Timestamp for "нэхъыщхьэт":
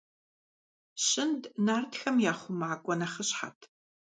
2.99-3.59